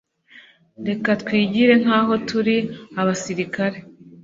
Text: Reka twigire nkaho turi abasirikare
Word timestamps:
Reka 0.87 1.09
twigire 1.21 1.73
nkaho 1.83 2.13
turi 2.27 2.57
abasirikare 3.01 3.77